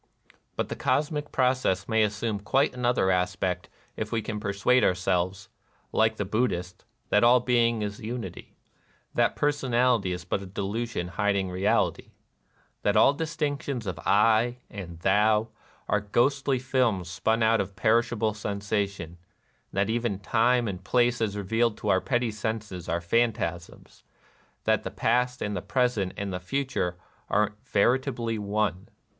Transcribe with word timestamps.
"But 0.57 0.69
the 0.69 0.75
cosmic 0.75 1.31
process 1.31 1.87
may 1.87 2.01
assume 2.01 2.39
quite 2.39 2.73
another 2.73 3.11
aspect 3.11 3.69
if 3.95 4.11
we 4.11 4.23
can 4.23 4.39
persuade 4.39 4.83
ourselves, 4.83 5.47
like 5.91 6.15
the 6.15 6.25
Buddhist, 6.25 6.85
that 7.09 7.23
all 7.23 7.39
being 7.39 7.83
is 7.83 7.99
Unity,— 7.99 8.55
that 9.13 9.35
personality 9.35 10.11
is 10.11 10.25
but 10.25 10.41
a 10.41 10.47
delusion 10.47 11.07
hiding 11.07 11.51
real 11.51 11.89
ity,— 11.89 12.15
that 12.81 12.97
all 12.97 13.13
distinctions 13.13 13.85
of" 13.85 13.99
I" 14.33 14.57
and" 14.71 14.99
thou" 15.01 15.49
are 15.87 16.01
ghostly 16.01 16.57
films 16.57 17.07
spun 17.07 17.43
out 17.43 17.61
of 17.61 17.75
perishable 17.75 18.31
sensa 18.33 18.89
tion,— 18.89 19.19
that 19.71 19.87
even 19.91 20.17
Time 20.17 20.67
and 20.67 20.83
Place 20.83 21.21
as 21.21 21.37
revealed 21.37 21.77
to 21.77 21.89
our 21.89 22.01
petty 22.01 22.31
senses 22.31 22.89
are 22.89 23.01
phantasms,— 23.01 24.03
that 24.63 24.81
the 24.81 24.89
past 24.89 25.43
and 25.43 25.55
the 25.55 25.61
present 25.61 26.13
and 26.17 26.33
the 26.33 26.39
future 26.39 26.97
are 27.29 27.53
veri 27.63 27.99
tably 27.99 28.39
One. 28.39 28.87